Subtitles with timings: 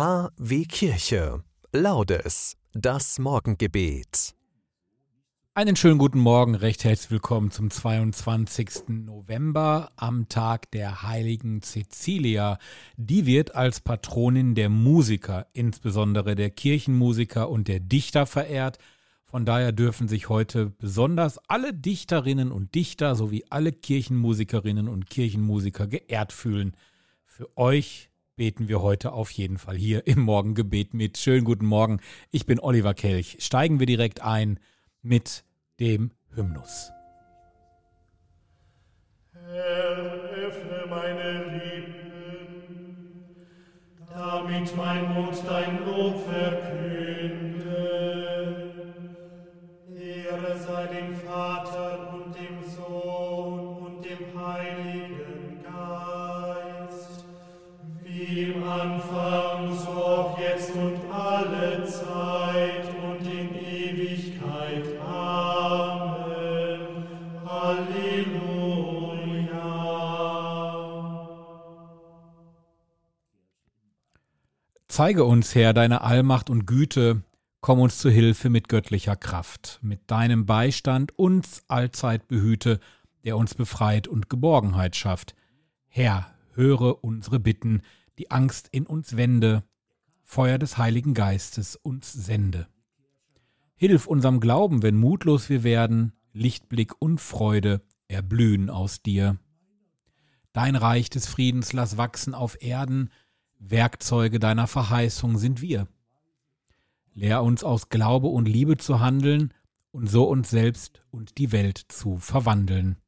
[0.00, 1.44] KW Kirche.
[1.72, 2.56] Laudes.
[2.72, 4.34] Das Morgengebet.
[5.52, 8.88] Einen schönen guten Morgen, recht herzlich willkommen zum 22.
[8.88, 12.56] November am Tag der heiligen Cecilia.
[12.96, 18.78] Die wird als Patronin der Musiker, insbesondere der Kirchenmusiker und der Dichter verehrt.
[19.26, 25.86] Von daher dürfen sich heute besonders alle Dichterinnen und Dichter sowie alle Kirchenmusikerinnen und Kirchenmusiker
[25.86, 26.74] geehrt fühlen.
[27.26, 28.09] Für euch
[28.40, 31.18] beten wir heute auf jeden Fall hier im Morgengebet mit.
[31.18, 33.36] Schönen guten Morgen, ich bin Oliver Kelch.
[33.40, 34.58] Steigen wir direkt ein
[35.02, 35.44] mit
[35.78, 36.90] dem Hymnus.
[39.34, 39.98] Herr,
[40.46, 41.49] öffne meine
[58.20, 64.84] Anfang, so jetzt und alle Zeit und in Ewigkeit.
[65.00, 66.80] Amen.
[67.46, 68.90] Halleluja.
[74.88, 77.22] Zeige uns, Herr, deine Allmacht und Güte,
[77.62, 82.80] komm uns zu Hilfe mit göttlicher Kraft, mit deinem Beistand uns allzeit behüte,
[83.24, 85.34] der uns befreit und Geborgenheit schafft.
[85.88, 87.82] Herr, höre unsere Bitten,
[88.20, 89.64] die Angst in uns wende,
[90.24, 92.66] Feuer des Heiligen Geistes uns sende.
[93.76, 99.38] Hilf unserem Glauben, wenn mutlos wir werden, Lichtblick und Freude erblühen aus dir.
[100.52, 103.08] Dein Reich des Friedens lass wachsen auf Erden,
[103.58, 105.88] Werkzeuge deiner Verheißung sind wir.
[107.14, 109.54] Lehr uns aus Glaube und Liebe zu handeln
[109.92, 112.98] und so uns selbst und die Welt zu verwandeln.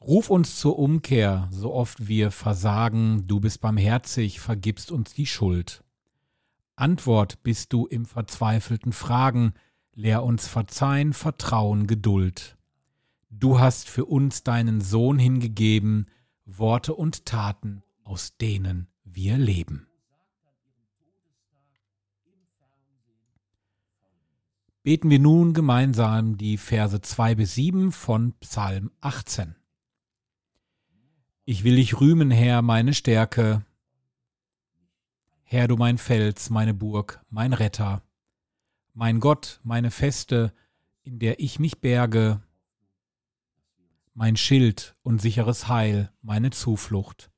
[0.00, 5.82] Ruf uns zur Umkehr, so oft wir versagen, du bist barmherzig, vergibst uns die Schuld.
[6.76, 9.54] Antwort bist du im verzweifelten Fragen,
[9.94, 12.56] lehr uns Verzeihen, Vertrauen, Geduld.
[13.30, 16.06] Du hast für uns deinen Sohn hingegeben,
[16.46, 19.88] Worte und Taten, aus denen wir leben.
[24.84, 29.57] Beten wir nun gemeinsam die Verse 2 bis 7 von Psalm 18.
[31.50, 33.64] Ich will dich rühmen, Herr, meine Stärke.
[35.44, 38.02] Herr, du mein Fels, meine Burg, mein Retter,
[38.92, 40.52] mein Gott, meine Feste,
[41.04, 42.42] in der ich mich berge,
[44.12, 47.30] mein Schild und sicheres Heil, meine Zuflucht.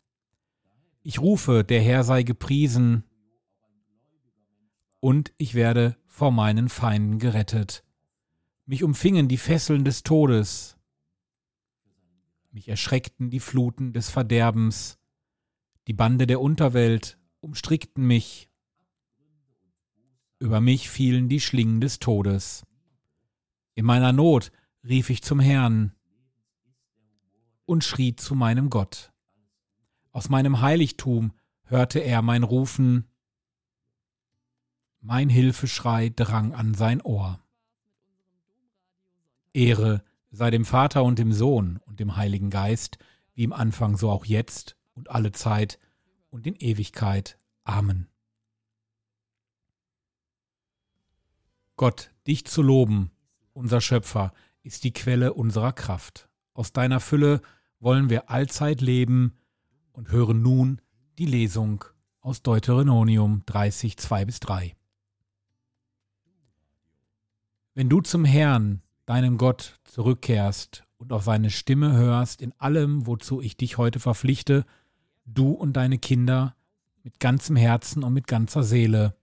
[1.04, 3.04] Ich rufe, der Herr sei gepriesen,
[4.98, 7.84] und ich werde vor meinen Feinden gerettet.
[8.66, 10.79] Mich umfingen die Fesseln des Todes,
[12.50, 14.98] mich erschreckten die Fluten des Verderbens,
[15.86, 18.50] die Bande der Unterwelt umstrickten mich,
[20.38, 22.66] über mich fielen die Schlingen des Todes.
[23.74, 24.52] In meiner Not
[24.84, 25.94] rief ich zum Herrn
[27.66, 29.12] und schrie zu meinem Gott.
[30.12, 31.32] Aus meinem Heiligtum
[31.64, 33.06] hörte er mein Rufen,
[35.00, 37.40] mein Hilfeschrei drang an sein Ohr.
[39.52, 42.98] Ehre sei dem Vater und dem Sohn und dem Heiligen Geist,
[43.34, 45.78] wie im Anfang so auch jetzt und alle Zeit
[46.30, 47.38] und in Ewigkeit.
[47.64, 48.08] Amen.
[51.76, 53.10] Gott, dich zu loben,
[53.52, 54.32] unser Schöpfer,
[54.62, 56.28] ist die Quelle unserer Kraft.
[56.52, 57.40] Aus deiner Fülle
[57.78, 59.38] wollen wir allzeit leben
[59.92, 60.82] und hören nun
[61.18, 61.84] die Lesung
[62.20, 64.76] aus Deuteronomium 30, 2 bis 3.
[67.74, 73.40] Wenn du zum Herrn, deinem Gott, zurückkehrst und auf seine Stimme hörst in allem, wozu
[73.40, 74.64] ich dich heute verpflichte,
[75.24, 76.54] du und deine Kinder,
[77.02, 79.16] mit ganzem Herzen und mit ganzer Seele,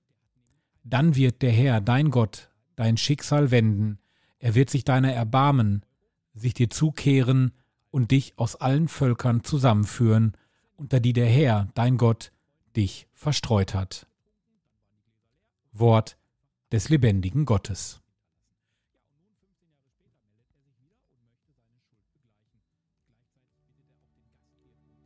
[0.83, 3.97] dann wird der Herr, dein Gott, dein Schicksal wenden,
[4.39, 5.85] er wird sich deiner erbarmen,
[6.33, 7.53] sich dir zukehren
[7.89, 10.33] und dich aus allen Völkern zusammenführen,
[10.75, 12.33] unter die der Herr, dein Gott,
[12.75, 14.05] dich verstreut hat.
[15.71, 16.17] Wort
[16.73, 18.01] des lebendigen Gottes.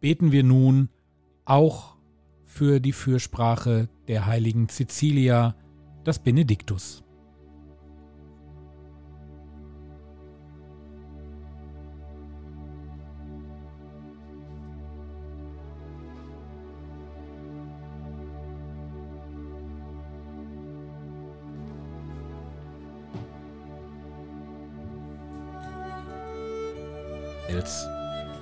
[0.01, 0.89] Beten wir nun
[1.45, 1.95] auch
[2.43, 5.55] für die Fürsprache der heiligen Cecilia,
[6.03, 7.03] das Benediktus.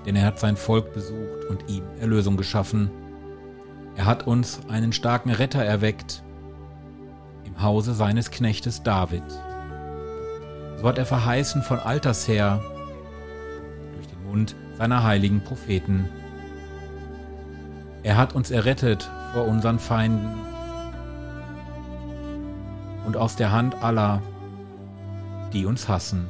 [0.05, 2.89] Denn er hat sein Volk besucht und ihm Erlösung geschaffen.
[3.95, 6.23] Er hat uns einen starken Retter erweckt
[7.43, 9.23] im Hause seines Knechtes David.
[10.77, 12.63] So hat er verheißen von alters her
[13.95, 16.07] durch den Mund seiner heiligen Propheten.
[18.03, 20.39] Er hat uns errettet vor unseren Feinden
[23.05, 24.21] und aus der Hand aller,
[25.51, 26.29] die uns hassen.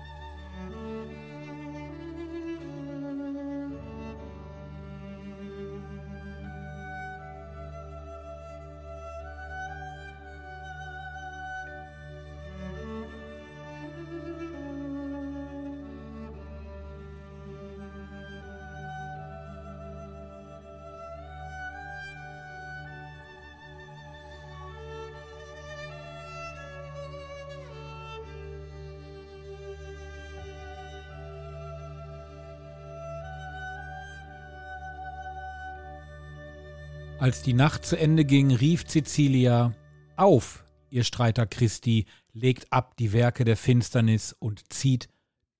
[37.21, 39.75] Als die Nacht zu Ende ging, rief Cecilia
[40.15, 45.07] Auf, ihr Streiter Christi, legt ab die Werke der Finsternis und zieht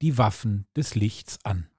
[0.02, 1.70] die Waffen des Lichts an.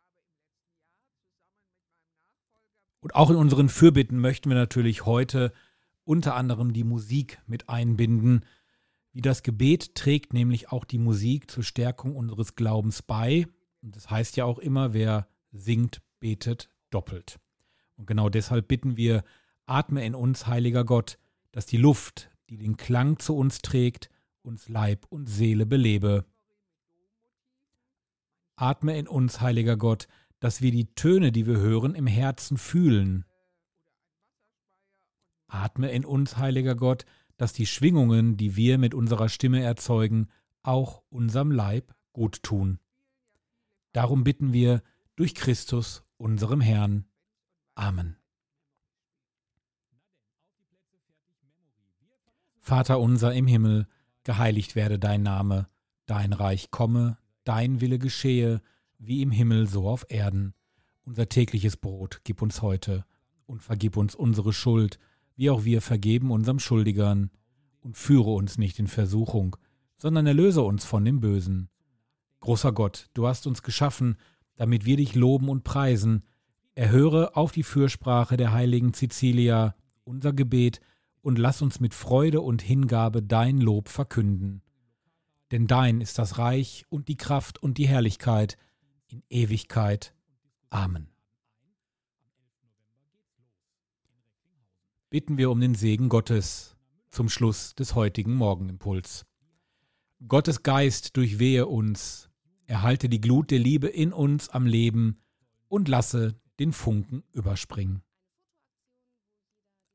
[3.00, 5.52] Und auch in unseren Fürbitten möchten wir natürlich heute
[6.05, 8.44] unter anderem die Musik mit einbinden.
[9.11, 13.49] Wie das Gebet trägt nämlich auch die Musik zur Stärkung unseres Glaubens bei.
[13.82, 17.40] Und das heißt ja auch immer, wer singt, betet doppelt.
[17.96, 19.25] Und genau deshalb bitten wir,
[19.67, 21.19] Atme in uns, heiliger Gott,
[21.53, 24.11] dass die Luft, die den Klang zu uns trägt,
[24.43, 26.25] uns Leib und Seele belebe.
[28.56, 30.09] Atme in uns, heiliger Gott,
[30.41, 33.25] dass wir die Töne, die wir hören, im Herzen fühlen.
[35.47, 37.05] Atme in uns, heiliger Gott,
[37.37, 40.29] dass die Schwingungen, die wir mit unserer Stimme erzeugen,
[40.62, 42.79] auch unserem Leib gut tun.
[43.93, 44.82] Darum bitten wir
[45.17, 47.05] durch Christus, unserem Herrn.
[47.75, 48.21] Amen.
[52.64, 53.88] Vater unser im Himmel,
[54.23, 55.67] geheiligt werde dein Name,
[56.06, 58.62] dein Reich komme, dein Wille geschehe,
[58.99, 60.55] wie im Himmel so auf Erden.
[61.05, 63.05] Unser tägliches Brot gib uns heute
[63.47, 65.00] und vergib uns unsere Schuld,
[65.35, 67.31] wie auch wir vergeben unserem Schuldigern.
[67.81, 69.56] Und führe uns nicht in Versuchung,
[69.97, 71.69] sondern erlöse uns von dem Bösen.
[72.38, 74.19] Großer Gott, du hast uns geschaffen,
[74.54, 76.23] damit wir dich loben und preisen.
[76.76, 80.81] Erhöre auf die Fürsprache der heiligen Cecilia unser Gebet,
[81.23, 84.62] und lass uns mit Freude und Hingabe dein Lob verkünden.
[85.50, 88.59] Denn dein ist das Reich und die Kraft und die Herrlichkeit
[89.07, 90.14] in Ewigkeit.
[90.71, 91.09] Amen.
[95.11, 96.76] Bitten wir um den Segen Gottes
[97.11, 99.26] zum Schluss des heutigen Morgenimpuls.
[100.26, 102.31] Gottes Geist durchwehe uns,
[102.64, 105.21] erhalte die Glut der Liebe in uns am Leben
[105.69, 108.02] und lasse den Funken überspringen.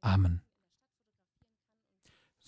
[0.01, 0.46] Amen.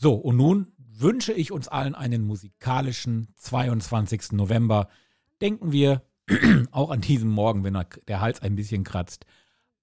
[0.01, 4.31] So, und nun wünsche ich uns allen einen musikalischen 22.
[4.31, 4.87] November.
[5.41, 6.03] Denken wir
[6.71, 7.77] auch an diesem Morgen, wenn
[8.07, 9.25] der Hals ein bisschen kratzt,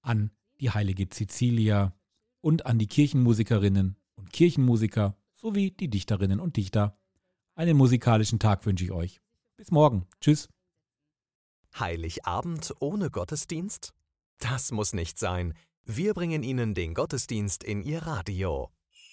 [0.00, 1.92] an die heilige Cecilia
[2.40, 6.96] und an die Kirchenmusikerinnen und Kirchenmusiker sowie die Dichterinnen und Dichter.
[7.54, 9.20] Einen musikalischen Tag wünsche ich euch.
[9.58, 10.06] Bis morgen.
[10.22, 10.48] Tschüss.
[11.78, 13.92] Heiligabend ohne Gottesdienst?
[14.38, 15.52] Das muss nicht sein.
[15.84, 18.70] Wir bringen Ihnen den Gottesdienst in Ihr Radio.